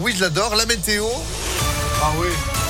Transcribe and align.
Oui, 0.00 0.14
je 0.16 0.22
l'adore. 0.22 0.54
La 0.56 0.66
météo. 0.66 1.06
Ah 2.02 2.10
oui. 2.18 2.61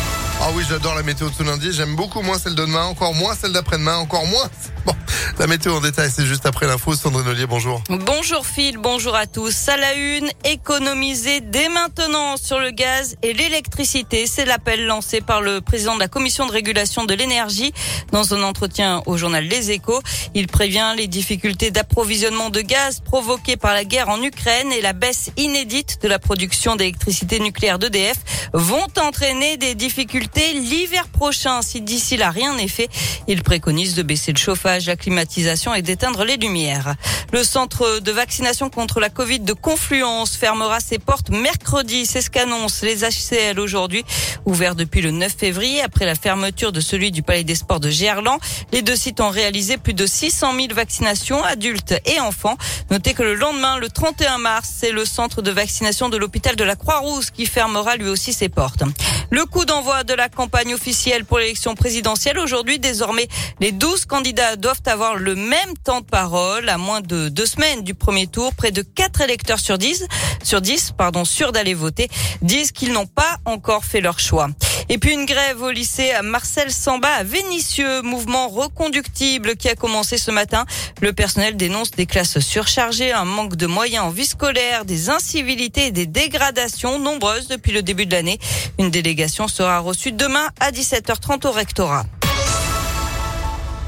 Ah 0.44 0.48
oui, 0.56 0.64
j'adore 0.68 0.96
la 0.96 1.04
météo 1.04 1.28
de 1.30 1.34
ce 1.34 1.44
lundi. 1.44 1.72
J'aime 1.72 1.94
beaucoup 1.94 2.20
moins 2.20 2.36
celle 2.36 2.56
de 2.56 2.62
demain, 2.62 2.86
encore 2.86 3.14
moins 3.14 3.36
celle 3.36 3.52
d'après-demain, 3.52 3.98
encore 3.98 4.26
moins. 4.26 4.50
Bon, 4.84 4.92
la 5.38 5.46
météo 5.46 5.76
en 5.76 5.80
détail, 5.80 6.10
c'est 6.12 6.26
juste 6.26 6.46
après 6.46 6.66
l'info. 6.66 6.96
Sandrine 6.96 7.28
Ollier, 7.28 7.46
bonjour. 7.46 7.80
Bonjour 7.88 8.44
Phil, 8.44 8.76
bonjour 8.76 9.14
à 9.14 9.28
tous. 9.28 9.68
À 9.68 9.76
la 9.76 9.94
une, 9.94 10.28
économiser 10.44 11.40
dès 11.40 11.68
maintenant 11.68 12.36
sur 12.36 12.58
le 12.58 12.72
gaz 12.72 13.14
et 13.22 13.34
l'électricité. 13.34 14.26
C'est 14.26 14.44
l'appel 14.44 14.84
lancé 14.84 15.20
par 15.20 15.42
le 15.42 15.60
président 15.60 15.94
de 15.94 16.00
la 16.00 16.08
commission 16.08 16.44
de 16.48 16.50
régulation 16.50 17.04
de 17.04 17.14
l'énergie 17.14 17.72
dans 18.10 18.34
un 18.34 18.42
entretien 18.42 19.00
au 19.06 19.16
journal 19.16 19.44
Les 19.44 19.70
Échos. 19.70 20.02
Il 20.34 20.48
prévient 20.48 20.94
les 20.96 21.06
difficultés 21.06 21.70
d'approvisionnement 21.70 22.50
de 22.50 22.62
gaz 22.62 22.98
provoquées 22.98 23.56
par 23.56 23.74
la 23.74 23.84
guerre 23.84 24.08
en 24.08 24.20
Ukraine 24.20 24.72
et 24.72 24.80
la 24.80 24.92
baisse 24.92 25.30
inédite 25.36 26.02
de 26.02 26.08
la 26.08 26.18
production 26.18 26.74
d'électricité 26.74 27.38
nucléaire 27.38 27.78
d'EDF 27.78 28.16
vont 28.52 28.88
entraîner 29.00 29.56
des 29.56 29.76
difficultés 29.76 30.31
l'hiver 30.40 31.08
prochain 31.08 31.62
si 31.62 31.80
d'ici 31.80 32.16
là 32.16 32.30
rien 32.30 32.54
n'est 32.54 32.68
fait. 32.68 32.88
Il 33.28 33.42
préconise 33.42 33.94
de 33.94 34.02
baisser 34.02 34.32
le 34.32 34.38
chauffage, 34.38 34.86
la 34.86 34.96
climatisation 34.96 35.74
et 35.74 35.82
d'éteindre 35.82 36.24
les 36.24 36.36
lumières. 36.36 36.94
Le 37.32 37.44
centre 37.44 38.00
de 38.00 38.12
vaccination 38.12 38.68
contre 38.70 39.00
la 39.00 39.08
Covid 39.08 39.40
de 39.40 39.52
Confluence 39.52 40.36
fermera 40.36 40.80
ses 40.80 40.98
portes 40.98 41.30
mercredi. 41.30 42.06
C'est 42.06 42.20
ce 42.20 42.30
qu'annoncent 42.30 42.84
les 42.84 43.04
HCL 43.04 43.58
aujourd'hui. 43.58 44.04
Ouvert 44.44 44.74
depuis 44.74 45.00
le 45.00 45.10
9 45.10 45.32
février 45.36 45.82
après 45.82 46.04
la 46.04 46.14
fermeture 46.14 46.72
de 46.72 46.80
celui 46.80 47.10
du 47.10 47.22
Palais 47.22 47.44
des 47.44 47.54
Sports 47.54 47.80
de 47.80 47.90
Gerland. 47.90 48.38
Les 48.72 48.82
deux 48.82 48.96
sites 48.96 49.20
ont 49.20 49.30
réalisé 49.30 49.76
plus 49.76 49.94
de 49.94 50.06
600 50.06 50.54
000 50.54 50.74
vaccinations 50.74 51.42
adultes 51.42 51.94
et 52.04 52.20
enfants. 52.20 52.56
Notez 52.90 53.14
que 53.14 53.22
le 53.22 53.34
lendemain, 53.34 53.78
le 53.78 53.88
31 53.88 54.38
mars, 54.38 54.70
c'est 54.80 54.92
le 54.92 55.04
centre 55.04 55.42
de 55.42 55.50
vaccination 55.50 56.08
de 56.08 56.16
l'hôpital 56.16 56.56
de 56.56 56.64
la 56.64 56.76
Croix-Rousse 56.76 57.30
qui 57.30 57.46
fermera 57.46 57.96
lui 57.96 58.08
aussi 58.08 58.32
ses 58.32 58.48
portes. 58.48 58.82
Le 59.30 59.46
coup 59.46 59.64
d'envoi 59.64 60.04
de 60.04 60.14
la 60.14 60.21
campagne 60.28 60.74
officielle 60.74 61.24
pour 61.24 61.38
l'élection 61.38 61.74
présidentielle 61.74 62.38
aujourd'hui. 62.38 62.78
Désormais, 62.78 63.28
les 63.60 63.72
12 63.72 64.04
candidats 64.04 64.56
doivent 64.56 64.82
avoir 64.86 65.16
le 65.16 65.34
même 65.34 65.76
temps 65.84 66.00
de 66.00 66.06
parole 66.06 66.68
à 66.68 66.78
moins 66.78 67.00
de 67.00 67.28
deux 67.28 67.46
semaines 67.46 67.82
du 67.82 67.94
premier 67.94 68.26
tour. 68.26 68.54
Près 68.54 68.70
de 68.70 68.82
4 68.82 69.20
électeurs 69.22 69.60
sur 69.60 69.78
10, 69.78 70.06
sur 70.42 70.60
10, 70.60 70.92
pardon, 70.96 71.24
sûrs 71.24 71.52
d'aller 71.52 71.74
voter, 71.74 72.08
disent 72.42 72.72
qu'ils 72.72 72.92
n'ont 72.92 73.06
pas 73.06 73.38
encore 73.44 73.84
fait 73.84 74.00
leur 74.00 74.18
choix. 74.18 74.48
Et 74.92 74.98
puis 74.98 75.14
une 75.14 75.24
grève 75.24 75.62
au 75.62 75.70
lycée 75.70 76.10
à 76.10 76.20
Marcel 76.20 76.70
Samba 76.70 77.08
à 77.08 77.24
Vénissieux, 77.24 78.02
mouvement 78.02 78.48
reconductible 78.48 79.56
qui 79.56 79.70
a 79.70 79.74
commencé 79.74 80.18
ce 80.18 80.30
matin. 80.30 80.66
Le 81.00 81.14
personnel 81.14 81.56
dénonce 81.56 81.92
des 81.92 82.04
classes 82.04 82.40
surchargées, 82.40 83.10
un 83.10 83.24
manque 83.24 83.56
de 83.56 83.66
moyens 83.66 84.04
en 84.04 84.10
vie 84.10 84.26
scolaire, 84.26 84.84
des 84.84 85.08
incivilités 85.08 85.86
et 85.86 85.92
des 85.92 86.04
dégradations 86.04 86.98
nombreuses 86.98 87.48
depuis 87.48 87.72
le 87.72 87.82
début 87.82 88.04
de 88.04 88.12
l'année. 88.12 88.38
Une 88.78 88.90
délégation 88.90 89.48
sera 89.48 89.78
reçue 89.78 90.12
demain 90.12 90.50
à 90.60 90.70
17h30 90.72 91.46
au 91.46 91.52
rectorat. 91.52 92.04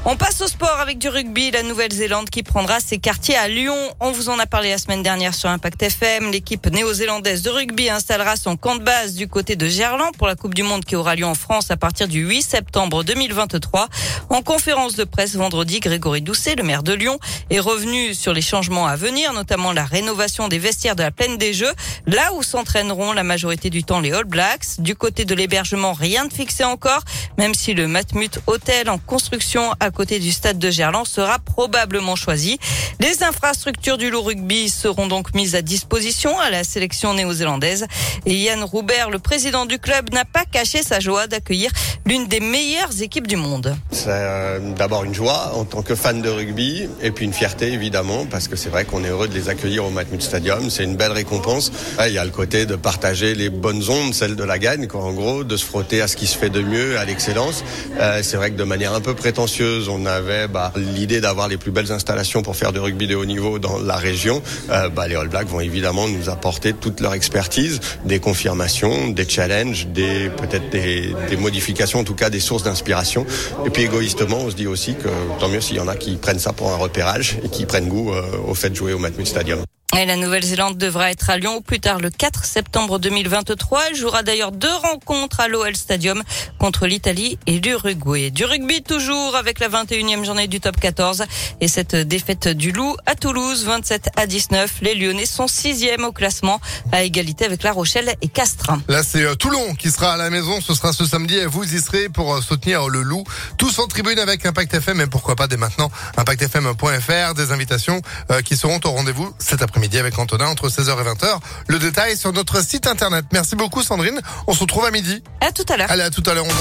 On 0.07 0.15
passe 0.15 0.39
au 0.41 0.47
sport 0.47 0.79
avec 0.79 0.99
du 0.99 1.09
rugby, 1.09 1.49
la 1.49 1.63
Nouvelle-Zélande 1.63 2.29
qui 2.29 2.43
prendra 2.43 2.79
ses 2.79 2.99
quartiers 2.99 3.35
à 3.35 3.47
Lyon. 3.47 3.75
On 3.99 4.11
vous 4.11 4.29
en 4.29 4.37
a 4.37 4.45
parlé 4.45 4.69
la 4.69 4.77
semaine 4.77 5.01
dernière 5.01 5.33
sur 5.33 5.49
Impact 5.49 5.81
FM. 5.81 6.31
L'équipe 6.31 6.67
néo-zélandaise 6.67 7.41
de 7.41 7.49
rugby 7.49 7.89
installera 7.89 8.35
son 8.35 8.55
camp 8.55 8.75
de 8.75 8.83
base 8.83 9.15
du 9.15 9.27
côté 9.27 9.55
de 9.55 9.67
Gerland 9.67 10.15
pour 10.15 10.27
la 10.27 10.35
Coupe 10.35 10.53
du 10.53 10.61
Monde 10.61 10.85
qui 10.85 10.95
aura 10.95 11.15
lieu 11.15 11.25
en 11.25 11.33
France 11.33 11.71
à 11.71 11.75
partir 11.75 12.07
du 12.07 12.19
8 12.19 12.43
septembre 12.43 13.03
2023. 13.03 13.87
En 14.29 14.43
conférence 14.43 14.95
de 14.95 15.05
presse 15.05 15.35
vendredi, 15.35 15.79
Grégory 15.79 16.21
Doucet, 16.21 16.53
le 16.53 16.61
maire 16.61 16.83
de 16.83 16.93
Lyon, 16.93 17.17
est 17.49 17.59
revenu 17.59 18.13
sur 18.13 18.31
les 18.31 18.43
changements 18.43 18.85
à 18.85 18.95
venir, 18.95 19.33
notamment 19.33 19.73
la 19.73 19.85
rénovation 19.85 20.47
des 20.47 20.59
vestiaires 20.59 20.95
de 20.95 21.01
la 21.01 21.09
plaine 21.09 21.37
des 21.37 21.53
Jeux, 21.55 21.73
là 22.05 22.31
où 22.35 22.43
s'entraîneront 22.43 23.11
la 23.11 23.23
majorité 23.23 23.71
du 23.71 23.83
temps 23.83 24.01
les 24.01 24.11
All 24.11 24.25
Blacks. 24.25 24.77
Du 24.77 24.95
côté 24.95 25.25
de 25.25 25.33
l'hébergement, 25.33 25.93
rien 25.93 26.25
de 26.25 26.33
fixé 26.33 26.63
encore, 26.63 27.01
même 27.39 27.55
si 27.55 27.73
le 27.73 27.87
Matmut 27.87 28.37
Hotel 28.45 28.87
en 28.91 28.99
construction 28.99 29.73
à 29.79 29.89
côté 29.95 30.19
du 30.19 30.31
stade 30.31 30.59
de 30.59 30.69
Gerland 30.69 31.05
sera 31.07 31.39
probablement 31.39 32.15
choisi. 32.15 32.59
Les 32.99 33.23
infrastructures 33.23 33.97
du 33.97 34.11
loup 34.11 34.21
rugby 34.21 34.69
seront 34.69 35.07
donc 35.07 35.33
mises 35.33 35.55
à 35.55 35.63
disposition 35.63 36.37
à 36.39 36.51
la 36.51 36.63
sélection 36.63 37.15
néo-zélandaise. 37.15 37.87
Et 38.27 38.35
Yann 38.35 38.63
Roubert, 38.63 39.09
le 39.09 39.17
président 39.17 39.65
du 39.65 39.79
club, 39.79 40.13
n'a 40.13 40.25
pas 40.25 40.45
caché 40.45 40.83
sa 40.83 40.99
joie 40.99 41.25
d'accueillir 41.25 41.71
l'une 42.05 42.27
des 42.27 42.39
meilleures 42.39 43.01
équipes 43.01 43.25
du 43.25 43.37
monde. 43.37 43.75
C'est 43.91 44.09
euh, 44.09 44.59
d'abord 44.75 45.03
une 45.05 45.15
joie 45.15 45.53
en 45.55 45.65
tant 45.65 45.81
que 45.81 45.95
fan 45.95 46.21
de 46.21 46.29
rugby 46.29 46.87
et 47.01 47.11
puis 47.11 47.25
une 47.25 47.33
fierté 47.33 47.71
évidemment 47.71 48.25
parce 48.25 48.47
que 48.47 48.55
c'est 48.55 48.69
vrai 48.69 48.85
qu'on 48.85 49.03
est 49.03 49.09
heureux 49.09 49.27
de 49.27 49.33
les 49.33 49.49
accueillir 49.49 49.85
au 49.85 49.89
Matmut 49.89 50.21
Stadium. 50.21 50.69
C'est 50.69 50.83
une 50.83 50.97
belle 50.97 51.13
récompense. 51.13 51.71
Il 52.05 52.13
y 52.13 52.17
a 52.17 52.25
le 52.25 52.31
côté 52.31 52.65
de 52.65 52.75
partager 52.75 53.33
les 53.33 53.49
bonnes 53.49 53.89
ondes, 53.89 54.13
celles 54.13 54.35
de 54.35 54.43
la 54.43 54.59
gagne, 54.59 54.87
quoi, 54.87 55.01
en 55.01 55.13
gros, 55.13 55.43
de 55.43 55.57
se 55.57 55.65
frotter 55.65 56.01
à 56.01 56.07
ce 56.07 56.17
qui 56.17 56.27
se 56.27 56.37
fait 56.37 56.49
de 56.49 56.61
mieux, 56.61 56.97
à 56.99 57.05
l'excellence. 57.05 57.63
Euh, 57.99 58.21
c'est 58.23 58.37
vrai 58.37 58.51
que 58.51 58.57
de 58.57 58.63
manière 58.63 58.93
un 58.93 59.01
peu 59.01 59.13
prétentieuse, 59.13 59.84
on 59.89 60.05
avait 60.05 60.47
bah, 60.47 60.71
l'idée 60.75 61.21
d'avoir 61.21 61.47
les 61.47 61.57
plus 61.57 61.71
belles 61.71 61.91
installations 61.91 62.41
pour 62.41 62.55
faire 62.55 62.71
du 62.71 62.79
rugby 62.79 63.07
de 63.07 63.15
haut 63.15 63.25
niveau 63.25 63.59
dans 63.59 63.77
la 63.77 63.95
région. 63.95 64.41
Euh, 64.69 64.89
bah, 64.89 65.07
les 65.07 65.15
All 65.15 65.27
Blacks 65.27 65.47
vont 65.47 65.59
évidemment 65.59 66.07
nous 66.07 66.29
apporter 66.29 66.73
toute 66.73 66.99
leur 66.99 67.13
expertise, 67.13 67.79
des 68.05 68.19
confirmations, 68.19 69.09
des 69.09 69.27
challenges, 69.27 69.87
des 69.87 70.29
peut-être 70.29 70.69
des, 70.69 71.13
des 71.29 71.37
modifications, 71.37 71.99
en 71.99 72.03
tout 72.03 72.15
cas 72.15 72.29
des 72.29 72.39
sources 72.39 72.63
d'inspiration. 72.63 73.25
Et 73.65 73.69
puis 73.69 73.83
égoïstement, 73.83 74.37
on 74.37 74.49
se 74.49 74.55
dit 74.55 74.67
aussi 74.67 74.95
que 74.95 75.09
tant 75.39 75.49
mieux 75.49 75.61
s'il 75.61 75.77
y 75.77 75.79
en 75.79 75.87
a 75.87 75.95
qui 75.95 76.15
prennent 76.15 76.39
ça 76.39 76.53
pour 76.53 76.71
un 76.71 76.77
repérage 76.77 77.37
et 77.43 77.49
qui 77.49 77.65
prennent 77.65 77.87
goût 77.87 78.11
euh, 78.11 78.21
au 78.47 78.53
fait 78.53 78.69
de 78.69 78.75
jouer 78.75 78.93
au 78.93 78.99
Matmut 78.99 79.27
Stadium. 79.27 79.59
La 80.03 80.17
Nouvelle-Zélande 80.17 80.77
devra 80.77 81.09
être 81.09 81.29
à 81.29 81.37
Lyon 81.37 81.55
au 81.55 81.61
plus 81.61 81.79
tard 81.79 81.99
le 81.99 82.09
4 82.09 82.43
septembre 82.43 82.99
2023. 82.99 83.87
Elle 83.89 83.95
jouera 83.95 84.23
d'ailleurs 84.23 84.51
deux 84.51 84.75
rencontres 84.75 85.39
à 85.39 85.47
l'OL 85.47 85.73
Stadium 85.75 86.21
contre 86.59 86.85
l'Italie 86.85 87.39
et 87.47 87.59
l'Uruguay. 87.59 88.29
Du 88.29 88.43
rugby 88.43 88.83
toujours 88.83 89.37
avec 89.37 89.59
la 89.59 89.69
21e 89.69 90.25
journée 90.25 90.47
du 90.47 90.59
top 90.59 90.77
14 90.79 91.23
et 91.61 91.69
cette 91.69 91.95
défaite 91.95 92.49
du 92.49 92.73
Loup 92.73 92.95
à 93.05 93.15
Toulouse 93.15 93.63
27 93.63 94.09
à 94.17 94.27
19. 94.27 94.79
Les 94.81 94.95
Lyonnais 94.95 95.25
sont 95.25 95.47
sixième 95.47 96.03
au 96.03 96.11
classement 96.11 96.59
à 96.91 97.03
égalité 97.03 97.45
avec 97.45 97.63
La 97.63 97.71
Rochelle 97.71 98.13
et 98.21 98.27
Castres. 98.27 98.73
Là, 98.89 99.01
c'est 99.01 99.23
euh, 99.23 99.35
Toulon 99.35 99.75
qui 99.75 99.91
sera 99.91 100.13
à 100.13 100.17
la 100.17 100.29
maison. 100.29 100.59
Ce 100.59 100.75
sera 100.75 100.91
ce 100.91 101.05
samedi 101.05 101.37
et 101.37 101.45
vous 101.45 101.63
y 101.63 101.79
serez 101.79 102.09
pour 102.09 102.35
euh, 102.35 102.41
soutenir 102.41 102.89
le 102.89 103.01
Loup. 103.01 103.23
Tous 103.57 103.79
en 103.79 103.87
tribune 103.87 104.19
avec 104.19 104.45
Impact 104.45 104.73
FM 104.73 104.99
et 104.99 105.07
pourquoi 105.07 105.37
pas 105.37 105.47
dès 105.47 105.57
maintenant 105.57 105.89
impactfm.fr. 106.17 107.33
Des 107.33 107.51
invitations 107.53 108.01
euh, 108.31 108.41
qui 108.41 108.57
seront 108.57 108.79
au 108.83 108.91
rendez-vous 108.91 109.33
cet 109.39 109.61
après-midi 109.61 109.84
avec 109.93 110.17
Antonin 110.17 110.47
entre 110.47 110.67
16h 110.67 110.89
et 110.99 111.03
20h. 111.03 111.39
Le 111.67 111.79
détail 111.79 112.17
sur 112.17 112.33
notre 112.33 112.63
site 112.63 112.87
internet. 112.87 113.25
Merci 113.31 113.55
beaucoup 113.55 113.83
Sandrine. 113.83 114.19
On 114.47 114.53
se 114.53 114.59
retrouve 114.61 114.85
à 114.85 114.91
midi. 114.91 115.21
À 115.41 115.51
tout 115.51 115.65
à 115.69 115.77
l'heure. 115.77 115.91
Allez, 115.91 116.01
à 116.01 116.09
tout 116.09 116.23
à 116.25 116.33
l'heure, 116.33 116.45
11h03. 116.45 116.51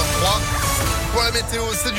Pour 1.12 1.22
la 1.22 1.30
météo, 1.30 1.62
c'est 1.72 1.84
du 1.84 1.92